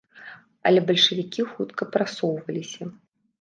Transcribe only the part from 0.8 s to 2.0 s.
бальшавікі хутка